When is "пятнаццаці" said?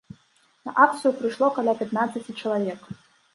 1.83-2.37